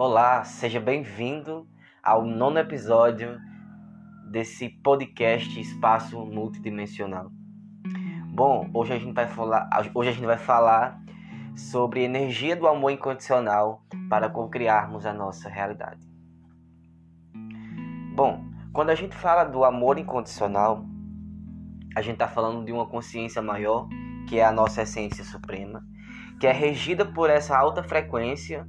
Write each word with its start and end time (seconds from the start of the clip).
Olá, 0.00 0.44
seja 0.44 0.78
bem-vindo 0.78 1.66
ao 2.00 2.24
nono 2.24 2.56
episódio 2.60 3.36
desse 4.30 4.68
podcast 4.68 5.58
Espaço 5.58 6.24
Multidimensional. 6.24 7.32
Bom, 8.32 8.70
hoje 8.72 8.92
a 8.92 8.98
gente 9.00 9.12
vai 9.12 9.26
falar, 9.26 9.68
hoje 9.92 10.10
a 10.10 10.12
gente 10.12 10.24
vai 10.24 10.38
falar 10.38 11.02
sobre 11.56 12.04
energia 12.04 12.54
do 12.54 12.68
amor 12.68 12.92
incondicional 12.92 13.82
para 14.08 14.30
co-criarmos 14.30 15.04
a 15.04 15.12
nossa 15.12 15.48
realidade. 15.48 16.06
Bom, 18.14 18.44
quando 18.72 18.90
a 18.90 18.94
gente 18.94 19.16
fala 19.16 19.42
do 19.42 19.64
amor 19.64 19.98
incondicional, 19.98 20.84
a 21.96 22.02
gente 22.02 22.14
está 22.14 22.28
falando 22.28 22.64
de 22.64 22.70
uma 22.70 22.86
consciência 22.86 23.42
maior, 23.42 23.88
que 24.28 24.38
é 24.38 24.44
a 24.44 24.52
nossa 24.52 24.82
essência 24.82 25.24
suprema, 25.24 25.82
que 26.38 26.46
é 26.46 26.52
regida 26.52 27.04
por 27.04 27.28
essa 27.28 27.58
alta 27.58 27.82
frequência 27.82 28.64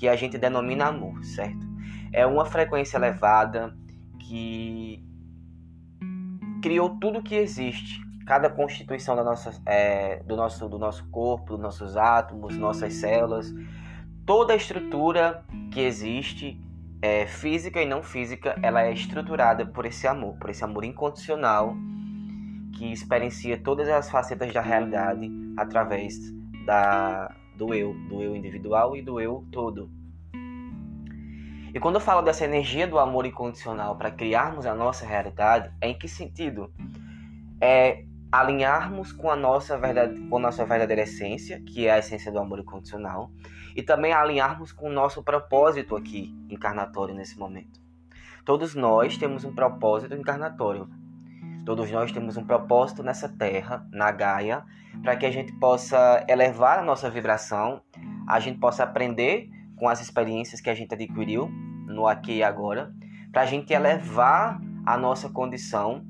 que 0.00 0.08
a 0.08 0.16
gente 0.16 0.38
denomina 0.38 0.86
amor, 0.86 1.22
certo? 1.22 1.68
É 2.10 2.24
uma 2.24 2.46
frequência 2.46 2.96
elevada 2.96 3.76
que 4.18 5.04
criou 6.62 6.96
tudo 6.98 7.22
que 7.22 7.34
existe, 7.34 8.00
cada 8.26 8.48
constituição 8.48 9.14
da 9.14 9.22
nossa, 9.22 9.60
é, 9.66 10.22
do, 10.22 10.36
nosso, 10.36 10.66
do 10.70 10.78
nosso 10.78 11.06
corpo, 11.10 11.52
dos 11.52 11.60
nossos 11.60 11.98
átomos, 11.98 12.56
nossas 12.56 12.94
células, 12.94 13.54
toda 14.24 14.54
a 14.54 14.56
estrutura 14.56 15.44
que 15.70 15.80
existe, 15.80 16.58
é, 17.02 17.26
física 17.26 17.82
e 17.82 17.86
não 17.86 18.02
física, 18.02 18.58
ela 18.62 18.82
é 18.82 18.94
estruturada 18.94 19.66
por 19.66 19.84
esse 19.84 20.06
amor, 20.06 20.34
por 20.38 20.48
esse 20.48 20.64
amor 20.64 20.82
incondicional 20.82 21.76
que 22.72 22.90
experiencia 22.90 23.60
todas 23.62 23.86
as 23.86 24.10
facetas 24.10 24.50
da 24.50 24.62
realidade 24.62 25.30
através 25.58 26.18
da, 26.64 27.34
do 27.60 27.74
eu, 27.74 27.92
do 28.08 28.22
eu 28.22 28.34
individual 28.34 28.96
e 28.96 29.02
do 29.02 29.20
eu 29.20 29.46
todo. 29.52 29.90
E 31.74 31.78
quando 31.78 31.96
eu 31.96 32.00
falo 32.00 32.22
dessa 32.22 32.46
energia 32.46 32.86
do 32.86 32.98
amor 32.98 33.26
incondicional 33.26 33.96
para 33.96 34.10
criarmos 34.10 34.64
a 34.64 34.74
nossa 34.74 35.04
realidade, 35.04 35.70
é 35.78 35.88
em 35.88 35.98
que 35.98 36.08
sentido? 36.08 36.72
É 37.60 38.06
alinharmos 38.32 39.12
com 39.12 39.30
a 39.30 39.36
nossa 39.36 39.76
verdade, 39.76 40.18
com 40.22 40.38
a 40.38 40.40
nossa 40.40 40.64
verdadeira 40.64 41.02
essência, 41.02 41.60
que 41.60 41.86
é 41.86 41.92
a 41.92 41.98
essência 41.98 42.32
do 42.32 42.38
amor 42.38 42.60
incondicional, 42.60 43.30
e 43.76 43.82
também 43.82 44.14
alinharmos 44.14 44.72
com 44.72 44.88
o 44.88 44.92
nosso 44.92 45.22
propósito 45.22 45.94
aqui 45.94 46.34
encarnatório 46.48 47.14
nesse 47.14 47.38
momento. 47.38 47.78
Todos 48.42 48.74
nós 48.74 49.18
temos 49.18 49.44
um 49.44 49.54
propósito 49.54 50.14
encarnatório. 50.14 50.88
Todos 51.64 51.90
nós 51.90 52.10
temos 52.10 52.36
um 52.36 52.44
propósito 52.44 53.02
nessa 53.02 53.28
terra, 53.28 53.86
na 53.92 54.10
Gaia, 54.10 54.64
para 55.02 55.16
que 55.16 55.26
a 55.26 55.30
gente 55.30 55.52
possa 55.52 56.24
elevar 56.28 56.78
a 56.78 56.82
nossa 56.82 57.10
vibração, 57.10 57.82
a 58.26 58.40
gente 58.40 58.58
possa 58.58 58.82
aprender 58.84 59.48
com 59.76 59.88
as 59.88 60.00
experiências 60.00 60.60
que 60.60 60.70
a 60.70 60.74
gente 60.74 60.94
adquiriu 60.94 61.48
no 61.86 62.06
aqui 62.06 62.36
e 62.38 62.42
agora, 62.42 62.92
para 63.32 63.42
a 63.42 63.46
gente 63.46 63.72
elevar 63.72 64.60
a 64.84 64.96
nossa 64.96 65.28
condição, 65.28 66.04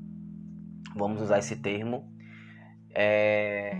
vamos 0.95 1.21
usar 1.21 1.39
esse 1.39 1.55
termo, 1.55 2.11
é, 2.93 3.77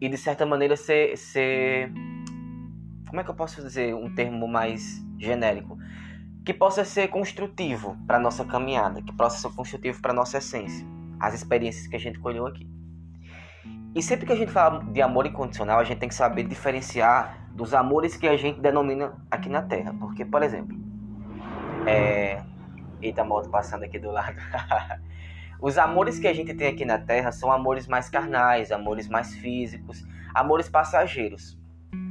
e 0.00 0.08
de 0.08 0.16
certa 0.16 0.46
maneira 0.46 0.76
ser, 0.76 1.16
ser. 1.16 1.92
Como 3.06 3.20
é 3.20 3.24
que 3.24 3.30
eu 3.30 3.34
posso 3.34 3.62
dizer 3.62 3.94
um 3.94 4.14
termo 4.14 4.48
mais 4.48 5.04
genérico? 5.18 5.76
Que 6.44 6.54
possa 6.54 6.84
ser 6.84 7.08
construtivo 7.08 7.96
para 8.06 8.18
nossa 8.18 8.44
caminhada, 8.44 9.02
que 9.02 9.12
possa 9.12 9.38
ser 9.38 9.54
construtivo 9.54 10.00
para 10.00 10.12
nossa 10.12 10.38
essência, 10.38 10.86
as 11.18 11.34
experiências 11.34 11.86
que 11.86 11.96
a 11.96 12.00
gente 12.00 12.18
colheu 12.18 12.46
aqui. 12.46 12.68
E 13.94 14.02
sempre 14.02 14.24
que 14.24 14.32
a 14.32 14.36
gente 14.36 14.52
fala 14.52 14.82
de 14.84 15.02
amor 15.02 15.26
incondicional, 15.26 15.80
a 15.80 15.84
gente 15.84 15.98
tem 15.98 16.08
que 16.08 16.14
saber 16.14 16.44
diferenciar 16.44 17.48
dos 17.52 17.74
amores 17.74 18.16
que 18.16 18.26
a 18.26 18.36
gente 18.36 18.60
denomina 18.60 19.12
aqui 19.30 19.48
na 19.48 19.62
Terra. 19.62 19.94
Porque, 19.98 20.24
por 20.24 20.42
exemplo, 20.42 20.76
é... 21.86 22.40
eita, 23.02 23.24
moto 23.24 23.50
passando 23.50 23.82
aqui 23.82 23.98
do 23.98 24.10
lado. 24.10 24.36
Os 25.60 25.76
amores 25.76 26.18
que 26.18 26.28
a 26.28 26.32
gente 26.32 26.54
tem 26.54 26.68
aqui 26.68 26.84
na 26.84 26.98
Terra 26.98 27.32
são 27.32 27.52
amores 27.52 27.86
mais 27.86 28.08
carnais, 28.08 28.72
amores 28.72 29.08
mais 29.08 29.34
físicos, 29.34 30.06
amores 30.34 30.68
passageiros 30.68 31.59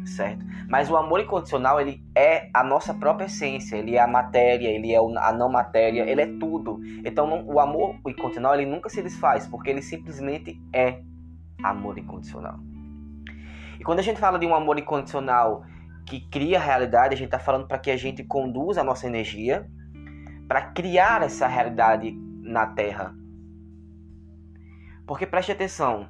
certo? 0.06 0.45
Mas 0.67 0.90
o 0.90 0.97
amor 0.97 1.19
incondicional, 1.19 1.79
ele 1.79 2.03
é 2.16 2.50
a 2.53 2.63
nossa 2.63 2.94
própria 2.94 3.25
essência, 3.25 3.75
ele 3.75 3.95
é 3.95 4.01
a 4.01 4.07
matéria, 4.07 4.67
ele 4.67 4.94
é 4.94 4.97
a 4.97 5.31
não 5.34 5.50
matéria, 5.50 6.09
ele 6.09 6.22
é 6.22 6.28
tudo. 6.40 6.79
Então, 7.06 7.45
o 7.45 7.59
amor 7.59 7.95
incondicional, 8.07 8.56
ele 8.56 8.66
nunca 8.66 8.89
se 8.89 9.01
desfaz, 9.01 9.47
porque 9.47 9.69
ele 9.69 9.81
simplesmente 9.81 10.59
é 10.73 11.01
amor 11.63 11.97
incondicional. 11.97 12.59
E 13.79 13.84
quando 13.84 14.00
a 14.00 14.03
gente 14.03 14.19
fala 14.19 14.38
de 14.38 14.45
um 14.45 14.53
amor 14.53 14.78
incondicional 14.78 15.63
que 16.06 16.19
cria 16.19 16.57
a 16.57 16.62
realidade, 16.62 17.13
a 17.13 17.18
gente 17.18 17.28
está 17.28 17.39
falando 17.39 17.68
para 17.68 17.78
que 17.78 17.91
a 17.91 17.97
gente 17.97 18.23
conduza 18.23 18.81
a 18.81 18.84
nossa 18.84 19.07
energia 19.07 19.69
para 20.47 20.63
criar 20.72 21.22
essa 21.22 21.47
realidade 21.47 22.12
na 22.41 22.68
Terra. 22.68 23.16
Porque 25.06 25.25
preste 25.25 25.51
atenção, 25.51 26.09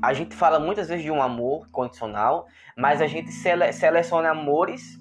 a 0.00 0.12
gente 0.12 0.34
fala 0.34 0.60
muitas 0.60 0.88
vezes 0.88 1.04
de 1.04 1.10
um 1.10 1.20
amor 1.20 1.68
condicional, 1.70 2.46
mas 2.76 3.00
a 3.02 3.06
gente 3.06 3.32
sele 3.32 3.72
seleciona 3.72 4.30
amores, 4.30 5.00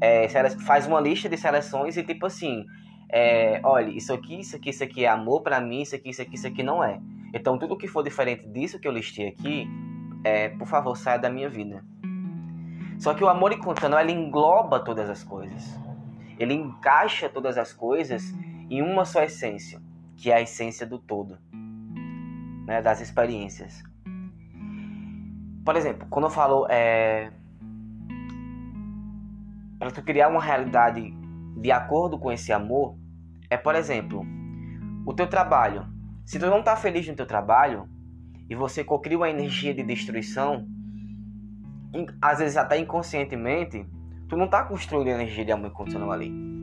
é, 0.00 0.28
faz 0.66 0.86
uma 0.86 1.00
lista 1.00 1.28
de 1.28 1.36
seleções 1.36 1.96
e 1.96 2.02
tipo 2.02 2.26
assim, 2.26 2.64
é, 3.08 3.60
olha, 3.62 3.90
isso 3.90 4.12
aqui, 4.12 4.40
isso 4.40 4.56
aqui, 4.56 4.70
isso 4.70 4.82
aqui 4.82 5.04
é 5.04 5.08
amor 5.08 5.42
para 5.42 5.60
mim, 5.60 5.82
isso 5.82 5.94
aqui, 5.94 6.10
isso 6.10 6.22
aqui, 6.22 6.34
isso 6.34 6.46
aqui 6.46 6.62
não 6.62 6.82
é. 6.82 7.00
Então 7.32 7.58
tudo 7.58 7.76
que 7.76 7.86
for 7.86 8.02
diferente 8.02 8.46
disso 8.48 8.78
que 8.78 8.88
eu 8.88 8.92
listei 8.92 9.28
aqui, 9.28 9.68
é, 10.24 10.48
por 10.48 10.66
favor, 10.66 10.96
saia 10.96 11.18
da 11.18 11.30
minha 11.30 11.48
vida. 11.48 11.84
Só 12.98 13.14
que 13.14 13.22
o 13.22 13.28
amor 13.28 13.52
incondicional 13.52 14.00
ele 14.00 14.12
engloba 14.12 14.80
todas 14.80 15.08
as 15.10 15.22
coisas. 15.22 15.78
Ele 16.38 16.54
encaixa 16.54 17.28
todas 17.28 17.56
as 17.56 17.72
coisas 17.72 18.34
em 18.68 18.82
uma 18.82 19.04
só 19.04 19.22
essência, 19.22 19.80
que 20.16 20.30
é 20.30 20.36
a 20.36 20.40
essência 20.40 20.86
do 20.86 20.98
todo, 20.98 21.38
né, 22.66 22.82
das 22.82 23.00
experiências. 23.00 23.82
Por 25.64 25.76
exemplo, 25.76 26.06
quando 26.10 26.26
eu 26.26 26.30
falo 26.30 26.66
é, 26.68 27.32
para 29.78 29.90
tu 29.90 30.02
criar 30.02 30.28
uma 30.28 30.42
realidade 30.42 31.10
de 31.56 31.72
acordo 31.72 32.18
com 32.18 32.30
esse 32.30 32.52
amor, 32.52 32.96
é 33.48 33.56
por 33.56 33.74
exemplo, 33.74 34.26
o 35.06 35.14
teu 35.14 35.26
trabalho. 35.26 35.86
Se 36.26 36.38
tu 36.38 36.46
não 36.46 36.60
está 36.60 36.76
feliz 36.76 37.08
no 37.08 37.16
teu 37.16 37.26
trabalho 37.26 37.88
e 38.48 38.54
você 38.54 38.84
cocria 38.84 39.16
uma 39.16 39.30
energia 39.30 39.72
de 39.72 39.82
destruição, 39.82 40.66
às 42.20 42.38
vezes 42.38 42.56
até 42.56 42.78
inconscientemente, 42.78 43.86
tu 44.28 44.36
não 44.36 44.44
está 44.44 44.64
construindo 44.64 45.08
energia 45.08 45.44
de 45.44 45.52
amor 45.52 45.70
incondicional 45.70 46.10
ali. 46.10 46.53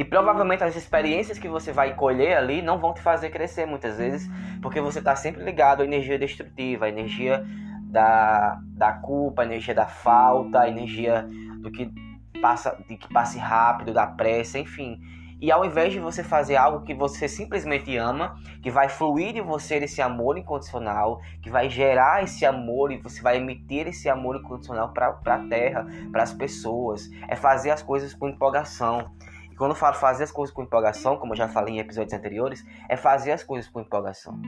E 0.00 0.04
provavelmente 0.04 0.64
as 0.64 0.76
experiências 0.76 1.38
que 1.38 1.46
você 1.46 1.74
vai 1.74 1.94
colher 1.94 2.34
ali 2.34 2.62
não 2.62 2.78
vão 2.78 2.94
te 2.94 3.02
fazer 3.02 3.28
crescer 3.28 3.66
muitas 3.66 3.98
vezes, 3.98 4.30
porque 4.62 4.80
você 4.80 4.98
está 4.98 5.14
sempre 5.14 5.44
ligado 5.44 5.82
à 5.82 5.84
energia 5.84 6.18
destrutiva, 6.18 6.86
à 6.86 6.88
energia 6.88 7.44
da, 7.82 8.58
da 8.62 8.94
culpa, 8.94 9.42
à 9.42 9.44
energia 9.44 9.74
da 9.74 9.84
falta, 9.84 10.60
à 10.60 10.68
energia 10.70 11.28
do 11.60 11.70
que 11.70 11.92
passa, 12.40 12.82
de 12.88 12.96
que 12.96 13.12
passe 13.12 13.38
rápido, 13.38 13.92
da 13.92 14.06
pressa, 14.06 14.58
enfim. 14.58 14.98
E 15.38 15.52
ao 15.52 15.66
invés 15.66 15.92
de 15.92 16.00
você 16.00 16.24
fazer 16.24 16.56
algo 16.56 16.82
que 16.82 16.94
você 16.94 17.28
simplesmente 17.28 17.94
ama, 17.98 18.40
que 18.62 18.70
vai 18.70 18.88
fluir 18.88 19.34
de 19.34 19.42
você 19.42 19.76
esse 19.76 20.00
amor 20.00 20.38
incondicional, 20.38 21.20
que 21.42 21.50
vai 21.50 21.68
gerar 21.68 22.22
esse 22.22 22.46
amor 22.46 22.90
e 22.90 22.96
você 22.96 23.20
vai 23.20 23.36
emitir 23.36 23.86
esse 23.86 24.08
amor 24.08 24.36
incondicional 24.36 24.94
para 24.94 25.14
a 25.26 25.46
terra, 25.46 25.86
para 26.10 26.22
as 26.22 26.32
pessoas, 26.32 27.10
é 27.28 27.36
fazer 27.36 27.70
as 27.70 27.82
coisas 27.82 28.14
com 28.14 28.30
empolgação, 28.30 29.12
quando 29.60 29.72
eu 29.72 29.76
falo 29.76 29.94
fazer 29.94 30.24
as 30.24 30.32
coisas 30.32 30.54
com 30.54 30.62
empolgação, 30.62 31.18
como 31.18 31.34
eu 31.34 31.36
já 31.36 31.46
falei 31.46 31.74
em 31.74 31.80
episódios 31.80 32.14
anteriores, 32.14 32.64
é 32.88 32.96
fazer 32.96 33.30
as 33.30 33.44
coisas 33.44 33.70
com 33.70 33.78
empolgação. 33.78 34.40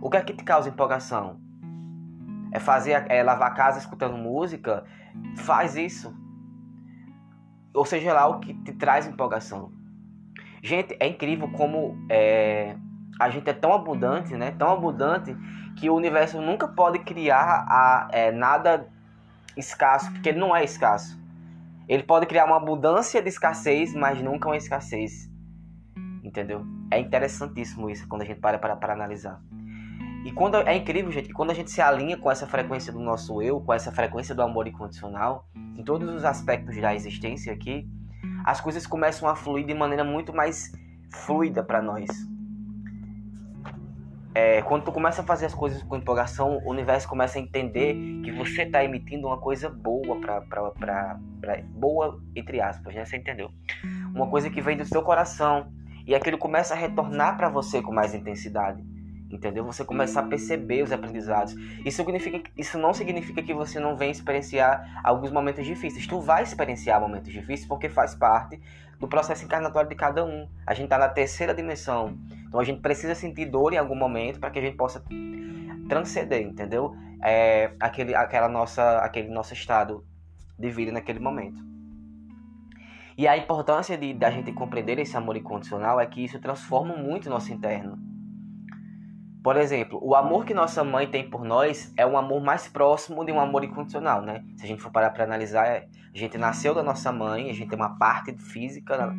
O 0.00 0.08
que 0.08 0.16
é 0.16 0.20
que 0.22 0.32
te 0.32 0.44
causa 0.44 0.68
empolgação? 0.68 1.40
É 2.52 2.60
fazer, 2.60 3.04
é 3.08 3.20
lavar 3.20 3.50
a 3.50 3.54
casa 3.54 3.80
escutando 3.80 4.16
música? 4.16 4.84
Faz 5.38 5.74
isso. 5.74 6.14
Ou 7.74 7.84
seja 7.84 8.12
lá 8.12 8.28
o 8.28 8.38
que 8.38 8.54
te 8.54 8.72
traz 8.74 9.08
empolgação. 9.08 9.72
Gente, 10.62 10.96
é 11.00 11.08
incrível 11.08 11.50
como 11.50 11.98
é, 12.08 12.76
a 13.18 13.30
gente 13.30 13.50
é 13.50 13.52
tão 13.52 13.72
abundante, 13.72 14.36
né? 14.36 14.52
Tão 14.52 14.70
abundante 14.70 15.36
que 15.76 15.90
o 15.90 15.96
universo 15.96 16.40
nunca 16.40 16.68
pode 16.68 17.00
criar 17.00 17.66
a, 17.68 18.08
é, 18.12 18.30
nada 18.30 18.88
escasso, 19.56 20.12
porque 20.12 20.28
ele 20.28 20.38
não 20.38 20.54
é 20.54 20.62
escasso. 20.62 21.18
Ele 21.88 22.02
pode 22.02 22.26
criar 22.26 22.44
uma 22.44 22.56
abundância 22.56 23.22
de 23.22 23.28
escassez, 23.28 23.94
mas 23.94 24.20
nunca 24.20 24.48
uma 24.48 24.56
escassez. 24.56 25.30
Entendeu? 26.22 26.64
É 26.90 27.00
interessantíssimo 27.00 27.88
isso 27.88 28.06
quando 28.06 28.22
a 28.22 28.24
gente 28.24 28.40
para 28.40 28.58
para, 28.58 28.76
para 28.76 28.92
analisar. 28.92 29.40
E 30.24 30.32
quando 30.32 30.56
é 30.56 30.76
incrível, 30.76 31.10
gente, 31.10 31.28
que 31.28 31.32
quando 31.32 31.50
a 31.50 31.54
gente 31.54 31.70
se 31.70 31.80
alinha 31.80 32.18
com 32.18 32.30
essa 32.30 32.46
frequência 32.46 32.92
do 32.92 33.00
nosso 33.00 33.40
eu, 33.40 33.60
com 33.60 33.72
essa 33.72 33.90
frequência 33.90 34.34
do 34.34 34.42
amor 34.42 34.66
incondicional, 34.66 35.48
em 35.76 35.82
todos 35.82 36.12
os 36.12 36.24
aspectos 36.24 36.76
da 36.78 36.94
existência 36.94 37.52
aqui, 37.52 37.88
as 38.44 38.60
coisas 38.60 38.86
começam 38.86 39.28
a 39.28 39.34
fluir 39.34 39.64
de 39.64 39.72
maneira 39.72 40.04
muito 40.04 40.34
mais 40.34 40.72
fluida 41.10 41.62
para 41.62 41.80
nós. 41.80 42.06
É, 44.34 44.62
quando 44.62 44.84
tu 44.84 44.92
começa 44.92 45.22
a 45.22 45.24
fazer 45.24 45.46
as 45.46 45.54
coisas 45.54 45.82
com 45.82 45.96
empolgação, 45.96 46.58
o 46.64 46.70
universo 46.70 47.08
começa 47.08 47.38
a 47.38 47.42
entender 47.42 47.94
que 48.22 48.30
você 48.30 48.62
está 48.62 48.84
emitindo 48.84 49.26
uma 49.26 49.38
coisa 49.38 49.68
boa 49.68 50.20
para 50.20 51.20
boa 51.74 52.20
entre 52.36 52.60
aspas, 52.60 52.94
né? 52.94 53.04
Você 53.04 53.16
entendeu? 53.16 53.50
Uma 54.14 54.28
coisa 54.28 54.50
que 54.50 54.60
vem 54.60 54.76
do 54.76 54.84
seu 54.84 55.02
coração 55.02 55.72
e 56.06 56.14
aquilo 56.14 56.38
começa 56.38 56.74
a 56.74 56.76
retornar 56.76 57.36
para 57.36 57.48
você 57.48 57.82
com 57.82 57.92
mais 57.92 58.14
intensidade. 58.14 58.82
Entendeu? 59.30 59.62
Você 59.64 59.84
começa 59.84 60.20
a 60.20 60.22
perceber 60.22 60.82
os 60.82 60.90
aprendizados. 60.90 61.54
Isso, 61.84 61.96
significa, 61.96 62.50
isso 62.56 62.78
não 62.78 62.94
significa 62.94 63.42
que 63.42 63.52
você 63.52 63.78
não 63.78 63.94
venha 63.94 64.10
experienciar 64.10 65.02
alguns 65.04 65.30
momentos 65.30 65.66
difíceis. 65.66 66.06
Tu 66.06 66.18
vai 66.18 66.42
experienciar 66.42 66.98
momentos 66.98 67.30
difíceis 67.30 67.66
porque 67.66 67.90
faz 67.90 68.14
parte 68.14 68.58
do 68.98 69.06
processo 69.06 69.44
encarnatório 69.44 69.88
de 69.88 69.94
cada 69.94 70.24
um. 70.24 70.48
A 70.66 70.72
gente 70.72 70.84
está 70.84 70.96
na 70.96 71.10
terceira 71.10 71.52
dimensão. 71.52 72.16
Então 72.48 72.58
a 72.58 72.64
gente 72.64 72.80
precisa 72.80 73.14
sentir 73.14 73.46
dor 73.46 73.72
em 73.72 73.76
algum 73.76 73.94
momento 73.94 74.40
para 74.40 74.50
que 74.50 74.58
a 74.58 74.62
gente 74.62 74.76
possa 74.76 75.04
transcender, 75.88 76.42
entendeu? 76.42 76.94
É, 77.22 77.72
aquele, 77.78 78.14
aquela 78.14 78.48
nossa, 78.48 78.98
aquele 78.98 79.28
nosso 79.28 79.52
estado 79.52 80.04
de 80.58 80.70
vida 80.70 80.90
naquele 80.90 81.20
momento. 81.20 81.62
E 83.16 83.26
a 83.26 83.36
importância 83.36 83.98
de 83.98 84.14
da 84.14 84.30
gente 84.30 84.52
compreender 84.52 84.98
esse 84.98 85.16
amor 85.16 85.36
incondicional 85.36 86.00
é 86.00 86.06
que 86.06 86.24
isso 86.24 86.38
transforma 86.38 86.96
muito 86.96 87.26
o 87.26 87.30
nosso 87.30 87.52
interno. 87.52 87.98
Por 89.42 89.56
exemplo, 89.56 89.98
o 90.02 90.14
amor 90.14 90.44
que 90.44 90.54
nossa 90.54 90.84
mãe 90.84 91.06
tem 91.06 91.28
por 91.28 91.44
nós 91.44 91.92
é 91.96 92.06
um 92.06 92.18
amor 92.18 92.40
mais 92.42 92.68
próximo 92.68 93.24
de 93.24 93.32
um 93.32 93.40
amor 93.40 93.64
incondicional, 93.64 94.22
né? 94.22 94.44
Se 94.56 94.64
a 94.64 94.68
gente 94.68 94.82
for 94.82 94.90
parar 94.90 95.10
para 95.10 95.24
analisar, 95.24 95.66
a 95.66 96.18
gente 96.18 96.36
nasceu 96.38 96.74
da 96.74 96.82
nossa 96.82 97.10
mãe, 97.10 97.50
a 97.50 97.52
gente 97.52 97.68
tem 97.68 97.78
uma 97.78 97.96
parte 97.98 98.36
física 98.36 98.96
da, 98.96 99.14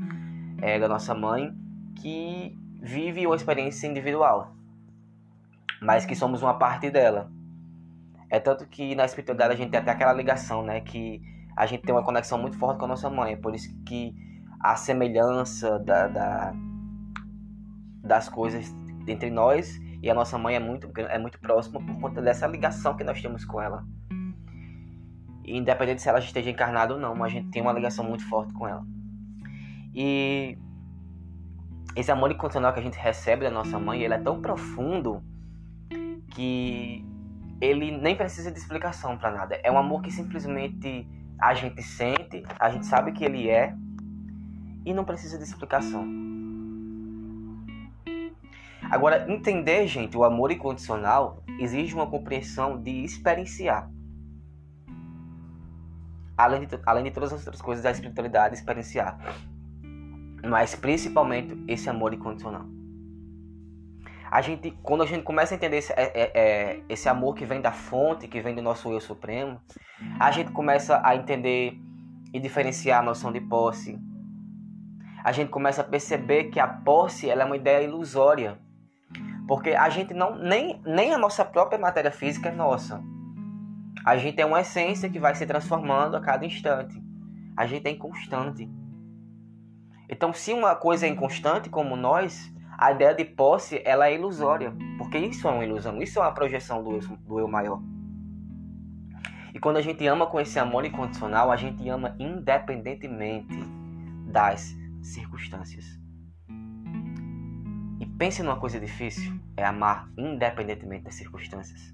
é, 0.61 0.79
da 0.79 0.87
nossa 0.87 1.13
mãe 1.13 1.53
que 1.95 2.57
vive 2.81 3.25
uma 3.25 3.35
experiência 3.35 3.87
individual, 3.87 4.55
mas 5.81 6.05
que 6.05 6.15
somos 6.15 6.41
uma 6.41 6.57
parte 6.57 6.89
dela. 6.89 7.31
É 8.29 8.39
tanto 8.39 8.67
que 8.67 8.95
na 8.95 9.05
espiritualidade 9.05 9.53
a 9.53 9.57
gente 9.57 9.71
tem 9.71 9.79
até 9.79 9.91
aquela 9.91 10.13
ligação, 10.13 10.63
né? 10.63 10.81
Que 10.81 11.21
a 11.55 11.65
gente 11.65 11.83
tem 11.83 11.93
uma 11.93 12.03
conexão 12.03 12.37
muito 12.37 12.57
forte 12.57 12.77
com 12.77 12.85
a 12.85 12.89
nossa 12.89 13.09
mãe. 13.09 13.35
Por 13.35 13.55
isso 13.55 13.75
que 13.83 14.13
a 14.59 14.75
semelhança 14.75 15.79
da, 15.79 16.07
da, 16.07 16.53
das 18.03 18.29
coisas 18.29 18.73
entre 19.07 19.29
nós 19.31 19.79
e 20.01 20.09
a 20.09 20.13
nossa 20.13 20.37
mãe 20.37 20.55
é 20.55 20.59
muito, 20.59 20.91
é 20.95 21.17
muito 21.17 21.39
próxima 21.39 21.83
por 21.83 21.99
conta 21.99 22.21
dessa 22.21 22.45
ligação 22.47 22.95
que 22.95 23.03
nós 23.03 23.21
temos 23.21 23.43
com 23.43 23.61
ela. 23.61 23.83
E 25.43 25.57
independente 25.57 26.01
se 26.01 26.09
ela 26.09 26.19
esteja 26.19 26.49
encarnada 26.51 26.93
ou 26.93 26.99
não, 26.99 27.23
a 27.23 27.27
gente 27.27 27.49
tem 27.49 27.61
uma 27.61 27.73
ligação 27.73 28.05
muito 28.05 28.27
forte 28.29 28.53
com 28.53 28.67
ela. 28.67 28.85
E 29.93 30.57
esse 31.99 32.11
amor 32.11 32.31
incondicional 32.31 32.73
que 32.73 32.79
a 32.79 32.83
gente 32.83 32.97
recebe 32.97 33.43
da 33.43 33.51
nossa 33.51 33.77
mãe, 33.77 34.01
ele 34.01 34.13
é 34.13 34.19
tão 34.19 34.41
profundo 34.41 35.21
que 36.31 37.05
ele 37.59 37.91
nem 37.97 38.15
precisa 38.15 38.51
de 38.51 38.57
explicação 38.57 39.17
para 39.17 39.31
nada. 39.31 39.59
É 39.63 39.71
um 39.71 39.77
amor 39.77 40.01
que 40.01 40.11
simplesmente 40.11 41.07
a 41.39 41.53
gente 41.53 41.83
sente, 41.83 42.43
a 42.59 42.69
gente 42.69 42.85
sabe 42.85 43.11
que 43.11 43.25
ele 43.25 43.49
é 43.49 43.75
e 44.85 44.93
não 44.93 45.03
precisa 45.03 45.37
de 45.37 45.43
explicação. 45.43 46.07
Agora, 48.89 49.31
entender, 49.31 49.85
gente, 49.85 50.17
o 50.17 50.23
amor 50.23 50.51
incondicional 50.51 51.43
exige 51.59 51.93
uma 51.93 52.07
compreensão 52.07 52.81
de 52.81 53.03
experienciar. 53.03 53.89
Além 56.37 56.65
de, 56.65 56.79
além 56.85 57.03
de 57.03 57.11
todas 57.11 57.33
as 57.33 57.41
outras 57.41 57.61
coisas 57.61 57.83
da 57.83 57.91
espiritualidade, 57.91 58.55
experienciar. 58.55 59.19
Mas 60.47 60.75
principalmente 60.75 61.57
esse 61.68 61.89
amor 61.89 62.13
incondicional. 62.13 62.65
A 64.31 64.41
gente, 64.41 64.71
quando 64.83 65.01
a 65.01 65.06
gente 65.07 65.24
começa 65.24 65.56
a 65.56 65.57
entender 65.57 65.77
esse, 65.77 65.91
é, 65.94 66.03
é, 66.13 66.31
é, 66.36 66.83
esse 66.88 67.09
amor 67.09 67.33
que 67.33 67.45
vem 67.45 67.62
da 67.62 67.71
fonte, 67.71 68.27
que 68.27 68.39
vem 68.41 68.53
do 68.53 68.62
nosso 68.62 68.91
eu 68.91 69.01
supremo, 69.01 69.59
a 70.19 70.30
gente 70.30 70.51
começa 70.51 71.01
a 71.03 71.15
entender 71.15 71.75
e 72.31 72.39
diferenciar 72.39 73.00
a 73.00 73.03
noção 73.03 73.31
de 73.31 73.41
posse. 73.41 74.00
A 75.24 75.31
gente 75.31 75.50
começa 75.50 75.81
a 75.81 75.83
perceber 75.83 76.45
que 76.45 76.59
a 76.59 76.68
posse 76.68 77.30
ela 77.30 77.42
é 77.42 77.45
uma 77.45 77.57
ideia 77.57 77.83
ilusória. 77.83 78.59
Porque 79.47 79.71
a 79.71 79.89
gente 79.89 80.13
não 80.13 80.35
nem, 80.38 80.80
nem 80.85 81.12
a 81.12 81.18
nossa 81.18 81.44
própria 81.44 81.80
matéria 81.80 82.12
física 82.12 82.50
é 82.50 82.51
nossa. 82.51 83.01
A 84.06 84.15
gente 84.15 84.39
é 84.39 84.45
uma 84.45 84.62
essência 84.62 85.09
que 85.09 85.19
vai 85.19 85.33
se 85.33 85.45
transformando 85.45 86.15
a 86.15 86.21
cada 86.21 86.45
instante. 86.45 87.01
A 87.57 87.65
gente 87.65 87.88
é 87.88 87.89
inconstante. 87.89 88.69
Então, 90.09 90.33
se 90.33 90.51
uma 90.51 90.75
coisa 90.75 91.06
é 91.06 91.09
inconstante 91.09 91.69
como 91.69 91.95
nós, 91.95 92.51
a 92.75 92.91
ideia 92.91 93.13
de 93.13 93.23
posse 93.23 93.81
ela 93.85 94.07
é 94.07 94.15
ilusória, 94.15 94.73
porque 94.97 95.19
isso 95.19 95.47
é 95.47 95.51
uma 95.51 95.63
ilusão, 95.63 96.01
isso 96.01 96.17
é 96.17 96.23
uma 96.23 96.31
projeção 96.33 96.83
do 96.83 96.95
eu, 96.95 97.00
do 97.00 97.39
eu 97.39 97.47
maior. 97.47 97.79
E 99.53 99.59
quando 99.59 99.77
a 99.77 99.81
gente 99.81 100.06
ama 100.07 100.25
com 100.25 100.39
esse 100.39 100.57
amor 100.57 100.83
incondicional, 100.83 101.51
a 101.51 101.56
gente 101.56 101.88
ama 101.88 102.15
independentemente 102.17 103.56
das 104.25 104.75
circunstâncias. 105.01 105.85
E 108.00 108.06
pense 108.17 108.41
numa 108.41 108.59
coisa 108.59 108.79
difícil, 108.79 109.39
é 109.56 109.63
amar 109.63 110.09
independentemente 110.17 111.03
das 111.03 111.15
circunstâncias. 111.15 111.94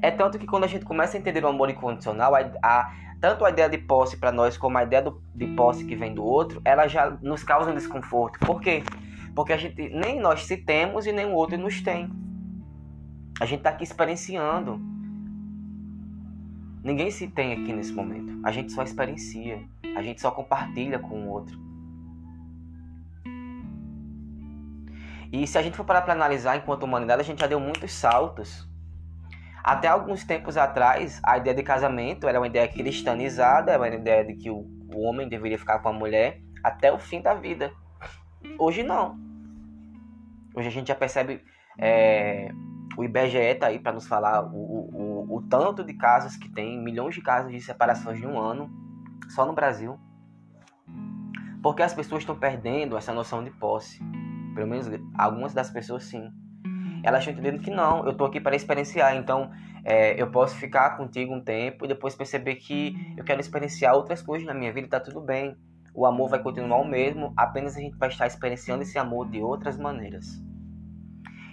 É 0.00 0.10
tanto 0.10 0.38
que 0.38 0.46
quando 0.46 0.64
a 0.64 0.68
gente 0.68 0.84
começa 0.84 1.16
a 1.16 1.20
entender 1.20 1.44
o 1.44 1.48
amor 1.48 1.68
incondicional, 1.68 2.34
a, 2.34 2.40
a 2.62 2.92
tanto 3.20 3.44
a 3.44 3.50
ideia 3.50 3.68
de 3.68 3.78
posse 3.78 4.16
para 4.16 4.32
nós 4.32 4.56
como 4.56 4.78
a 4.78 4.82
ideia 4.82 5.02
do, 5.02 5.22
de 5.34 5.46
posse 5.48 5.84
que 5.84 5.94
vem 5.94 6.14
do 6.14 6.24
outro, 6.24 6.60
ela 6.64 6.88
já 6.88 7.10
nos 7.22 7.42
causa 7.44 7.70
um 7.70 7.74
desconforto. 7.74 8.38
Por 8.40 8.60
quê? 8.60 8.82
Porque 9.34 9.52
a 9.52 9.56
gente 9.56 9.90
nem 9.90 10.18
nós 10.18 10.44
se 10.46 10.56
temos 10.56 11.06
e 11.06 11.12
nem 11.12 11.26
o 11.26 11.34
outro 11.34 11.58
nos 11.58 11.82
tem. 11.82 12.10
A 13.38 13.44
gente 13.44 13.58
está 13.58 13.70
aqui 13.70 13.84
experienciando. 13.84 14.80
Ninguém 16.82 17.10
se 17.10 17.28
tem 17.28 17.52
aqui 17.52 17.72
nesse 17.72 17.92
momento. 17.92 18.40
A 18.42 18.50
gente 18.50 18.72
só 18.72 18.82
experiencia. 18.82 19.62
A 19.96 20.02
gente 20.02 20.20
só 20.20 20.30
compartilha 20.30 20.98
com 20.98 21.26
o 21.26 21.28
outro. 21.28 21.58
E 25.32 25.46
se 25.46 25.58
a 25.58 25.62
gente 25.62 25.76
for 25.76 25.84
parar 25.84 26.02
para 26.02 26.14
analisar 26.14 26.56
enquanto 26.56 26.82
humanidade, 26.82 27.20
a 27.20 27.24
gente 27.24 27.40
já 27.40 27.46
deu 27.46 27.60
muitos 27.60 27.92
saltos. 27.92 28.69
Até 29.62 29.88
alguns 29.88 30.24
tempos 30.24 30.56
atrás, 30.56 31.20
a 31.22 31.36
ideia 31.36 31.54
de 31.54 31.62
casamento 31.62 32.26
era 32.26 32.40
uma 32.40 32.46
ideia 32.46 32.66
cristianizada, 32.66 33.72
era 33.72 33.82
uma 33.82 33.94
ideia 33.94 34.24
de 34.24 34.34
que 34.34 34.50
o, 34.50 34.66
homem 34.92 35.28
deveria 35.28 35.58
ficar 35.58 35.78
com 35.78 35.88
a 35.88 35.92
mulher 35.92 36.40
até 36.64 36.92
o 36.92 36.98
fim 36.98 37.20
da 37.20 37.34
vida. 37.34 37.72
Hoje 38.58 38.82
não. 38.82 39.18
Hoje 40.54 40.68
a 40.68 40.70
gente 40.70 40.88
já 40.88 40.94
percebe. 40.94 41.42
É, 41.78 42.50
o 42.96 43.04
IBGE 43.04 43.38
está 43.38 43.68
aí 43.68 43.78
para 43.78 43.92
nos 43.92 44.06
falar 44.06 44.44
o, 44.44 44.56
o, 44.56 45.36
o, 45.36 45.42
tanto 45.42 45.84
de 45.84 45.94
casos 45.94 46.36
que 46.36 46.48
tem, 46.48 46.82
milhões 46.82 47.14
de 47.14 47.22
casos 47.22 47.52
de 47.52 47.60
separações 47.60 48.18
de 48.18 48.26
um 48.26 48.38
ano, 48.38 48.68
só 49.28 49.46
no 49.46 49.52
Brasil. 49.52 49.98
Porque 51.62 51.82
as 51.82 51.94
pessoas 51.94 52.22
estão 52.22 52.36
perdendo 52.36 52.96
essa 52.96 53.12
noção 53.12 53.44
de 53.44 53.50
posse. 53.50 54.00
Pelo 54.54 54.66
menos 54.66 54.88
algumas 55.16 55.54
das 55.54 55.70
pessoas 55.70 56.04
sim. 56.04 56.30
Elas 57.02 57.20
estão 57.20 57.32
entendendo 57.32 57.62
que 57.62 57.70
não, 57.70 58.04
eu 58.04 58.12
estou 58.12 58.26
aqui 58.26 58.40
para 58.40 58.54
experienciar, 58.54 59.16
então 59.16 59.50
é, 59.84 60.20
eu 60.20 60.30
posso 60.30 60.56
ficar 60.56 60.96
contigo 60.96 61.34
um 61.34 61.40
tempo 61.40 61.84
e 61.84 61.88
depois 61.88 62.14
perceber 62.14 62.56
que 62.56 62.94
eu 63.16 63.24
quero 63.24 63.40
experienciar 63.40 63.94
outras 63.94 64.20
coisas 64.22 64.46
na 64.46 64.54
minha 64.54 64.72
vida 64.72 64.84
e 64.84 64.88
está 64.88 65.00
tudo 65.00 65.20
bem 65.20 65.56
o 65.94 66.06
amor 66.06 66.28
vai 66.28 66.42
continuar 66.42 66.78
o 66.78 66.84
mesmo, 66.84 67.32
apenas 67.36 67.76
a 67.76 67.80
gente 67.80 67.96
vai 67.96 68.08
estar 68.08 68.26
experienciando 68.26 68.82
esse 68.82 68.98
amor 68.98 69.28
de 69.28 69.40
outras 69.40 69.76
maneiras. 69.78 70.42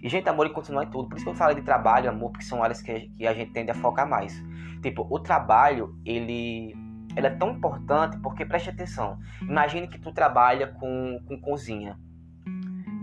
E, 0.01 0.09
gente, 0.09 0.29
amor 0.29 0.49
continua 0.51 0.83
em 0.83 0.89
tudo. 0.89 1.09
Por 1.09 1.15
isso 1.15 1.25
que 1.25 1.31
eu 1.31 1.35
falo 1.35 1.55
de 1.55 1.63
trabalho, 1.63 2.09
amor, 2.09 2.31
porque 2.31 2.45
são 2.45 2.63
áreas 2.63 2.81
que, 2.81 3.09
que 3.09 3.25
a 3.25 3.33
gente 3.33 3.51
tende 3.51 3.71
a 3.71 3.73
focar 3.73 4.07
mais. 4.07 4.33
Tipo, 4.81 5.07
o 5.09 5.19
trabalho, 5.19 5.99
ele, 6.05 6.75
ele 7.15 7.27
é 7.27 7.31
tão 7.31 7.51
importante 7.51 8.17
porque, 8.19 8.45
preste 8.45 8.69
atenção, 8.69 9.17
imagine 9.41 9.87
que 9.87 9.99
tu 9.99 10.11
trabalha 10.11 10.67
com, 10.67 11.19
com 11.27 11.41
cozinha. 11.41 11.97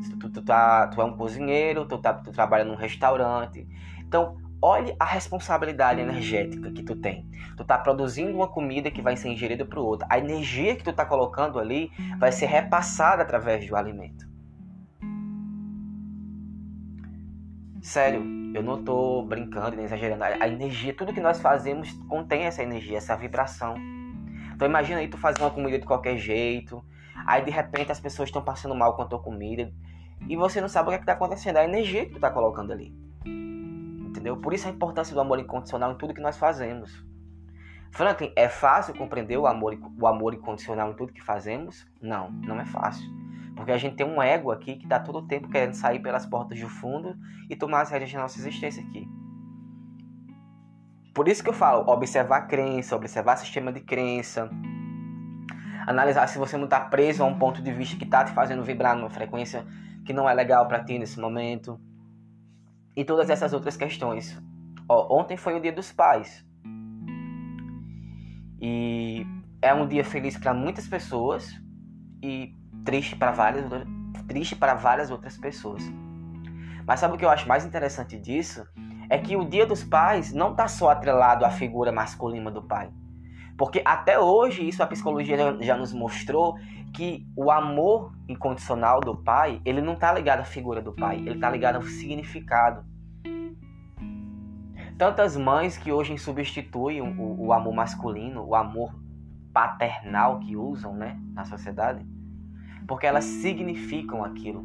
Tu, 0.02 0.18
tu, 0.18 0.30
tu, 0.30 0.42
tá, 0.42 0.88
tu 0.88 1.00
é 1.00 1.04
um 1.04 1.16
cozinheiro, 1.16 1.86
tu, 1.86 1.98
tá, 1.98 2.14
tu 2.14 2.30
trabalha 2.30 2.64
num 2.64 2.74
restaurante. 2.74 3.66
Então, 4.00 4.36
olhe 4.60 4.96
a 4.98 5.04
responsabilidade 5.04 6.00
energética 6.00 6.70
que 6.70 6.82
tu 6.82 6.96
tem. 6.96 7.28
Tu 7.56 7.64
tá 7.64 7.76
produzindo 7.76 8.34
uma 8.34 8.48
comida 8.48 8.90
que 8.90 9.02
vai 9.02 9.16
ser 9.16 9.28
ingerida 9.28 9.64
para 9.64 9.78
o 9.78 9.84
outro. 9.84 10.06
A 10.10 10.18
energia 10.18 10.74
que 10.74 10.82
tu 10.82 10.92
tá 10.92 11.04
colocando 11.04 11.58
ali 11.58 11.90
vai 12.18 12.32
ser 12.32 12.46
repassada 12.46 13.22
através 13.22 13.66
do 13.68 13.76
alimento. 13.76 14.26
Sério, 17.82 18.22
eu 18.54 18.62
não 18.62 18.82
tô 18.82 19.22
brincando 19.22 19.76
nem 19.76 19.84
exagerando. 19.84 20.24
A 20.24 20.48
energia, 20.48 20.94
tudo 20.94 21.12
que 21.12 21.20
nós 21.20 21.40
fazemos 21.40 21.92
contém 22.08 22.44
essa 22.44 22.62
energia, 22.62 22.96
essa 22.96 23.14
vibração. 23.14 23.74
Então 24.54 24.66
imagina 24.66 25.00
aí 25.00 25.08
tu 25.08 25.18
fazer 25.18 25.42
uma 25.42 25.50
comida 25.50 25.78
de 25.78 25.84
qualquer 25.84 26.16
jeito, 26.16 26.82
aí 27.26 27.44
de 27.44 27.50
repente 27.50 27.92
as 27.92 28.00
pessoas 28.00 28.30
estão 28.30 28.42
passando 28.42 28.74
mal 28.74 28.96
com 28.96 29.02
a 29.02 29.04
tua 29.04 29.18
comida 29.18 29.70
e 30.28 30.36
você 30.36 30.60
não 30.60 30.68
sabe 30.68 30.88
o 30.88 30.90
que 30.92 30.96
é 30.96 31.00
está 31.00 31.12
acontecendo, 31.12 31.58
a 31.58 31.64
energia 31.64 32.04
que 32.04 32.12
tu 32.12 32.16
está 32.16 32.30
colocando 32.30 32.72
ali 32.72 33.04
entendeu? 34.24 34.38
Por 34.38 34.54
isso 34.54 34.66
a 34.66 34.70
importância 34.70 35.12
do 35.14 35.20
amor 35.20 35.38
incondicional 35.38 35.92
em 35.92 35.96
tudo 35.96 36.14
que 36.14 36.20
nós 36.20 36.38
fazemos. 36.38 37.04
Franklin, 37.90 38.32
é 38.34 38.48
fácil 38.48 38.94
compreender 38.94 39.36
o 39.36 39.46
amor, 39.46 39.78
o 40.00 40.06
amor 40.06 40.34
incondicional 40.34 40.90
em 40.90 40.94
tudo 40.94 41.12
que 41.12 41.22
fazemos? 41.22 41.86
Não, 42.00 42.30
não 42.30 42.58
é 42.58 42.64
fácil. 42.64 43.06
Porque 43.54 43.70
a 43.70 43.76
gente 43.76 43.96
tem 43.96 44.06
um 44.06 44.20
ego 44.20 44.50
aqui 44.50 44.76
que 44.76 44.84
está 44.84 44.98
todo 44.98 45.18
o 45.18 45.26
tempo 45.26 45.48
querendo 45.48 45.74
sair 45.74 46.00
pelas 46.00 46.26
portas 46.26 46.58
do 46.58 46.68
fundo 46.68 47.14
e 47.48 47.54
tomar 47.54 47.82
as 47.82 47.90
rédeas 47.90 48.12
da 48.12 48.20
nossa 48.20 48.38
existência 48.38 48.82
aqui. 48.82 49.06
Por 51.14 51.28
isso 51.28 51.44
que 51.44 51.50
eu 51.50 51.54
falo, 51.54 51.88
observar 51.88 52.38
a 52.38 52.42
crença, 52.42 52.96
observar 52.96 53.36
o 53.36 53.38
sistema 53.38 53.72
de 53.72 53.80
crença, 53.80 54.50
analisar 55.86 56.26
se 56.26 56.38
você 56.38 56.56
não 56.56 56.64
está 56.64 56.80
preso 56.80 57.22
a 57.22 57.26
um 57.26 57.38
ponto 57.38 57.62
de 57.62 57.70
vista 57.70 57.96
que 57.96 58.04
está 58.04 58.24
te 58.24 58.32
fazendo 58.32 58.64
vibrar 58.64 58.96
numa 58.96 59.10
frequência 59.10 59.64
que 60.04 60.12
não 60.12 60.28
é 60.28 60.34
legal 60.34 60.66
para 60.68 60.82
ti 60.84 60.98
nesse 60.98 61.18
momento. 61.18 61.80
E 62.96 63.04
todas 63.04 63.30
essas 63.30 63.52
outras 63.52 63.76
questões. 63.76 64.40
Ó, 64.88 65.20
ontem 65.20 65.36
foi 65.36 65.56
o 65.56 65.60
dia 65.60 65.72
dos 65.72 65.90
pais. 65.92 66.44
E 68.60 69.26
é 69.60 69.74
um 69.74 69.86
dia 69.86 70.04
feliz 70.04 70.38
para 70.38 70.54
muitas 70.54 70.86
pessoas 70.86 71.50
e 72.22 72.54
triste 72.84 73.16
para 73.16 73.32
várias, 73.32 73.64
triste 74.28 74.54
para 74.54 74.74
várias 74.74 75.10
outras 75.10 75.36
pessoas. 75.36 75.82
Mas 76.86 77.00
sabe 77.00 77.14
o 77.14 77.18
que 77.18 77.24
eu 77.24 77.30
acho 77.30 77.48
mais 77.48 77.64
interessante 77.64 78.18
disso? 78.18 78.66
É 79.08 79.18
que 79.18 79.36
o 79.36 79.44
Dia 79.44 79.66
dos 79.66 79.82
Pais 79.82 80.32
não 80.32 80.50
está 80.52 80.68
só 80.68 80.90
atrelado 80.90 81.44
à 81.44 81.50
figura 81.50 81.90
masculina 81.90 82.50
do 82.50 82.62
pai. 82.62 82.90
Porque 83.56 83.82
até 83.84 84.18
hoje, 84.18 84.66
isso 84.66 84.82
a 84.82 84.86
psicologia 84.86 85.56
já, 85.60 85.76
nos 85.76 85.92
mostrou, 85.92 86.56
que 86.92 87.26
o 87.36 87.50
amor 87.50 88.12
incondicional 88.28 89.00
do 89.00 89.16
pai, 89.16 89.60
ele 89.64 89.80
não 89.80 89.94
está 89.94 90.12
ligado 90.12 90.40
à 90.40 90.44
figura 90.44 90.80
do 90.80 90.92
pai, 90.92 91.18
ele 91.18 91.34
está 91.34 91.50
ligado 91.50 91.76
ao 91.76 91.82
significado. 91.82 92.84
Tantas 94.96 95.36
mães 95.36 95.76
que 95.76 95.90
hoje 95.90 96.16
substituem 96.18 97.00
o, 97.00 97.46
o 97.46 97.52
amor 97.52 97.74
masculino, 97.74 98.44
o 98.44 98.54
amor 98.54 98.94
paternal 99.52 100.40
que 100.40 100.56
usam 100.56 100.94
né, 100.94 101.18
na 101.32 101.44
sociedade, 101.44 102.04
porque 102.86 103.06
elas 103.06 103.24
significam 103.24 104.24
aquilo. 104.24 104.64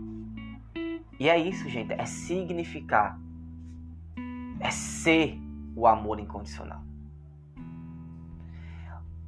E 1.20 1.30
é 1.30 1.38
isso, 1.38 1.68
gente, 1.70 1.94
é 1.94 2.06
significar, 2.06 3.20
é 4.60 4.72
ser 4.72 5.40
o 5.76 5.86
amor 5.86 6.20
incondicional. 6.20 6.89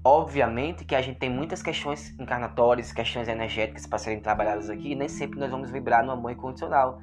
Obviamente 0.04 0.84
que 0.84 0.96
a 0.96 1.02
gente 1.02 1.20
tem 1.20 1.30
muitas 1.30 1.62
questões 1.62 2.18
encarnatórias, 2.20 2.92
questões 2.92 3.28
energéticas 3.28 3.86
para 3.86 4.00
serem 4.00 4.20
trabalhadas 4.20 4.70
aqui, 4.70 4.94
e 4.94 4.96
nem 4.96 5.08
sempre 5.08 5.40
nós 5.40 5.52
vamos 5.52 5.70
vibrar 5.70 6.04
no 6.04 6.12
amor 6.12 6.32
incondicional. 6.32 7.02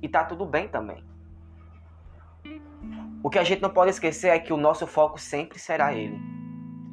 E 0.00 0.08
tá 0.08 0.24
tudo 0.24 0.46
bem 0.46 0.68
também. 0.68 1.04
O 3.22 3.28
que 3.28 3.38
a 3.38 3.44
gente 3.44 3.60
não 3.60 3.70
pode 3.70 3.90
esquecer 3.90 4.28
é 4.28 4.38
que 4.38 4.52
o 4.52 4.56
nosso 4.56 4.86
foco 4.86 5.20
sempre 5.20 5.58
será 5.58 5.92
ele. 5.92 6.16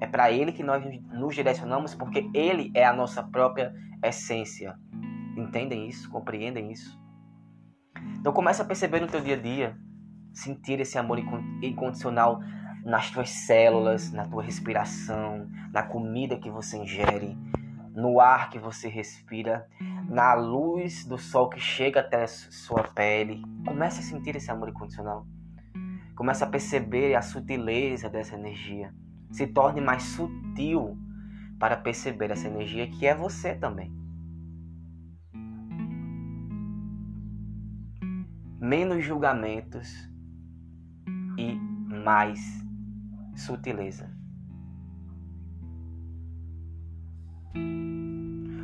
É 0.02 0.08
para 0.08 0.32
ele 0.32 0.52
que 0.52 0.64
nós 0.64 0.84
nos 1.12 1.36
direcionamos, 1.36 1.94
porque 1.94 2.28
ele 2.34 2.72
é 2.74 2.84
a 2.84 2.92
nossa 2.92 3.22
própria 3.22 3.72
essência. 4.04 4.75
Entendem 5.38 5.88
isso? 5.88 6.10
Compreendem 6.10 6.72
isso? 6.72 7.00
Então 8.20 8.34
começa 8.34 8.64
a 8.64 8.66
perceber 8.66 9.00
no 9.00 9.08
teu 9.08 9.22
dia 9.22 9.36
a 9.36 9.40
dia, 9.40 9.78
sentir 10.34 10.80
esse 10.80 10.98
amor 10.98 11.20
incondicional 11.62 12.40
nas 12.86 13.10
tuas 13.10 13.32
células, 13.32 14.12
na 14.12 14.27
tua 14.27 14.44
respiração, 14.44 15.50
na 15.74 15.82
comida 15.82 16.38
que 16.38 16.51
você 16.51 16.77
ingere, 16.77 17.36
no 17.96 18.20
ar 18.20 18.51
que 18.51 18.60
você 18.60 18.88
respira, 18.88 19.68
na 20.08 20.36
luz 20.36 21.04
do 21.04 21.18
sol 21.18 21.50
que 21.50 21.60
chega 21.60 22.01
até 22.01 22.24
a 22.24 22.27
sua 22.27 22.84
pele. 22.84 23.42
Comece 23.65 24.01
a 24.01 24.04
sentir 24.04 24.36
esse 24.36 24.51
amor 24.51 24.70
incondicional. 24.70 25.25
Comece 26.15 26.44
a 26.44 26.48
perceber 26.48 27.15
a 27.15 27.24
sutileza 27.24 28.08
dessa 28.08 28.36
energia. 28.36 28.94
Se 29.32 29.48
torne 29.48 29.82
mais 29.82 30.04
sutil 30.04 30.96
para 31.60 31.75
perceber 31.75 32.30
essa 32.30 32.48
energia 32.48 32.88
que 32.88 33.08
é 33.08 33.15
você 33.15 33.56
também. 33.56 33.92
Menos 38.60 39.04
julgamentos 39.04 40.08
e 41.38 41.56
mais 42.06 42.64
sutileza. 43.36 44.10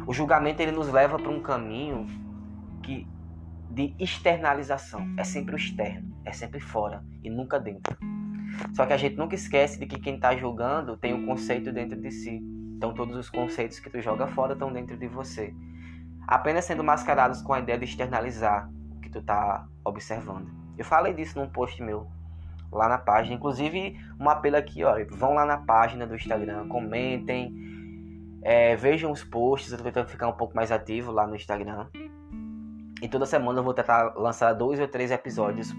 O 0.08 0.14
julgamento 0.14 0.62
ele 0.62 0.72
nos 0.72 0.90
leva 0.92 1.18
para 1.18 1.30
um 1.32 1.42
caminho 1.42 2.08
que 2.84 3.08
de 3.70 3.96
externalização. 3.98 5.14
É 5.18 5.24
sempre 5.24 5.56
o 5.56 5.58
externo, 5.58 6.14
é 6.26 6.32
sempre 6.32 6.60
fora 6.60 7.04
e 7.24 7.30
nunca 7.30 7.60
dentro. 7.60 7.98
Só 8.74 8.86
que 8.86 8.94
a 8.94 8.98
gente 8.98 9.16
nunca 9.16 9.36
esquece 9.36 9.80
de 9.80 9.86
que 9.86 10.00
quem 10.00 10.16
está 10.16 10.36
julgando 10.36 10.98
tem 10.98 11.14
um 11.14 11.26
conceito 11.26 11.72
dentro 11.72 12.00
de 12.00 12.12
si. 12.12 12.42
Então 12.76 12.94
todos 12.94 13.16
os 13.16 13.30
conceitos 13.30 13.80
que 13.80 13.90
tu 13.90 14.02
joga 14.02 14.28
fora 14.28 14.54
estão 14.54 14.74
dentro 14.74 14.98
de 14.98 15.08
você. 15.08 15.54
Apenas 16.28 16.66
sendo 16.66 16.84
mascarados 16.84 17.42
com 17.42 17.54
a 17.54 17.60
ideia 17.60 17.78
de 17.78 17.86
externalizar 17.86 18.70
o 18.90 19.00
que 19.00 19.10
tu 19.10 19.20
está 19.20 19.68
observando. 19.86 20.52
Eu 20.78 20.86
falei 20.86 21.14
disso 21.14 21.40
num 21.40 21.50
post 21.50 21.82
meu 21.82 22.08
lá 22.72 22.88
na 22.88 22.98
página. 22.98 23.36
Inclusive, 23.36 23.98
um 24.20 24.30
apelo 24.30 24.56
aqui, 24.56 24.84
ó, 24.84 24.96
vão 25.12 25.34
lá 25.34 25.46
na 25.46 25.58
página 25.58 26.08
do 26.08 26.16
Instagram, 26.16 26.68
comentem, 26.68 27.56
é, 28.42 28.76
vejam 28.76 29.12
os 29.12 29.24
posts, 29.24 29.72
eu 29.72 29.78
tô 29.78 29.84
tentando 29.84 30.08
ficar 30.08 30.28
um 30.28 30.34
pouco 30.34 30.56
mais 30.56 30.72
ativo 30.72 31.12
lá 31.12 31.28
no 31.28 31.36
Instagram. 31.36 31.88
E 33.02 33.08
toda 33.08 33.26
semana 33.26 33.60
eu 33.60 33.64
vou 33.64 33.74
tentar 33.74 34.14
lançar 34.16 34.54
dois 34.54 34.80
ou 34.80 34.88
três 34.88 35.12
episódios 35.12 35.74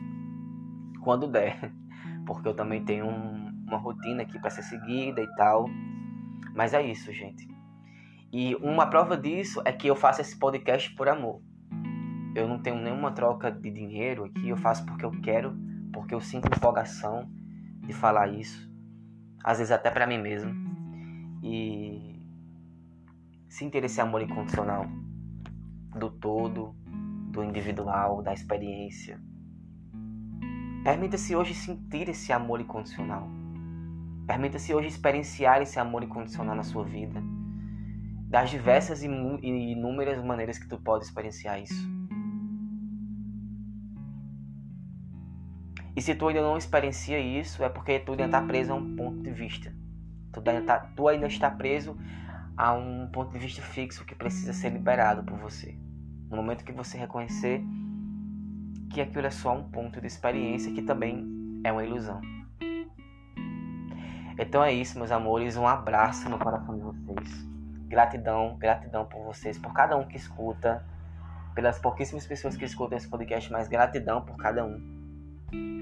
quando 1.02 1.26
der, 1.26 1.72
porque 2.26 2.48
eu 2.48 2.54
também 2.54 2.84
tenho 2.84 3.06
um, 3.06 3.64
uma 3.66 3.78
rotina 3.78 4.22
aqui 4.22 4.38
para 4.38 4.50
ser 4.50 4.62
seguida 4.62 5.20
e 5.20 5.36
tal. 5.36 5.66
Mas 6.54 6.74
é 6.74 6.82
isso, 6.82 7.12
gente. 7.12 7.48
E 8.32 8.54
uma 8.56 8.86
prova 8.86 9.16
disso 9.16 9.62
é 9.64 9.72
que 9.72 9.86
eu 9.86 9.96
faço 9.96 10.20
esse 10.20 10.38
podcast 10.38 10.94
por 10.94 11.08
amor. 11.08 11.40
Eu 12.34 12.48
não 12.48 12.58
tenho 12.58 12.76
nenhuma 12.76 13.12
troca 13.12 13.50
de 13.50 13.70
dinheiro 13.70 14.24
aqui, 14.24 14.48
eu 14.48 14.56
faço 14.56 14.86
porque 14.86 15.04
eu 15.04 15.10
quero 15.20 15.54
porque 16.12 16.14
eu 16.14 16.20
sinto 16.20 16.54
empolgação 16.54 17.26
de 17.86 17.92
falar 17.94 18.28
isso, 18.28 18.70
às 19.42 19.58
vezes 19.58 19.72
até 19.72 19.90
para 19.90 20.06
mim 20.06 20.18
mesmo. 20.18 20.52
E 21.42 22.20
sentir 23.48 23.82
esse 23.84 24.00
amor 24.00 24.20
incondicional 24.20 24.86
do 25.98 26.10
todo, 26.10 26.74
do 27.30 27.42
individual, 27.42 28.22
da 28.22 28.32
experiência. 28.32 29.18
Permita-se 30.84 31.34
hoje 31.34 31.54
sentir 31.54 32.08
esse 32.10 32.32
amor 32.32 32.60
incondicional. 32.60 33.26
Permita-se 34.26 34.74
hoje 34.74 34.88
experienciar 34.88 35.62
esse 35.62 35.78
amor 35.80 36.02
incondicional 36.02 36.54
na 36.54 36.62
sua 36.62 36.84
vida. 36.84 37.22
Das 38.28 38.50
diversas 38.50 39.02
e 39.02 39.06
inúmeras 39.06 40.22
maneiras 40.22 40.58
que 40.58 40.68
tu 40.68 40.78
pode 40.78 41.04
experienciar 41.04 41.60
isso. 41.60 41.90
E 45.94 46.00
se 46.00 46.14
tu 46.14 46.28
ainda 46.28 46.40
não 46.40 46.56
experiencia 46.56 47.18
isso, 47.18 47.62
é 47.62 47.68
porque 47.68 47.98
tu 47.98 48.12
ainda 48.12 48.24
está 48.24 48.40
preso 48.40 48.72
a 48.72 48.76
um 48.76 48.96
ponto 48.96 49.22
de 49.22 49.30
vista. 49.30 49.72
Tu 50.32 50.42
ainda, 50.46 50.62
tá, 50.62 50.78
tu 50.96 51.08
ainda 51.08 51.26
está 51.26 51.50
preso 51.50 51.96
a 52.56 52.72
um 52.72 53.08
ponto 53.12 53.32
de 53.32 53.38
vista 53.38 53.60
fixo 53.60 54.04
que 54.04 54.14
precisa 54.14 54.52
ser 54.52 54.70
liberado 54.70 55.22
por 55.22 55.38
você. 55.38 55.76
No 56.30 56.36
momento 56.36 56.64
que 56.64 56.72
você 56.72 56.96
reconhecer 56.96 57.62
que 58.90 59.00
aquilo 59.00 59.26
é 59.26 59.30
só 59.30 59.54
um 59.54 59.64
ponto 59.70 60.00
de 60.00 60.06
experiência 60.06 60.72
que 60.72 60.82
também 60.82 61.60
é 61.64 61.72
uma 61.72 61.84
ilusão. 61.84 62.20
Então 64.38 64.64
é 64.64 64.72
isso, 64.72 64.98
meus 64.98 65.10
amores. 65.10 65.56
Um 65.56 65.66
abraço 65.66 66.28
no 66.28 66.38
coração 66.38 66.74
de 66.74 66.82
vocês. 66.82 67.46
Gratidão, 67.86 68.56
gratidão 68.58 69.04
por 69.04 69.22
vocês, 69.24 69.58
por 69.58 69.72
cada 69.72 69.96
um 69.96 70.06
que 70.06 70.16
escuta, 70.16 70.84
pelas 71.54 71.78
pouquíssimas 71.78 72.26
pessoas 72.26 72.56
que 72.56 72.64
escutam 72.64 72.96
esse 72.96 73.08
podcast, 73.08 73.52
mas 73.52 73.68
gratidão 73.68 74.22
por 74.22 74.36
cada 74.36 74.64
um. 74.64 75.81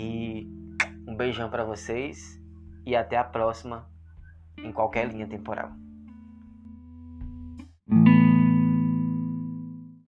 E 0.00 0.48
um 1.08 1.16
beijão 1.16 1.50
para 1.50 1.64
vocês 1.64 2.40
e 2.86 2.94
até 2.94 3.16
a 3.16 3.24
próxima 3.24 3.90
em 4.56 4.70
qualquer 4.70 5.08
linha 5.08 5.26
temporal. 5.26 5.72